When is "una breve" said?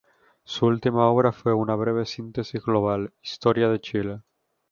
1.53-2.07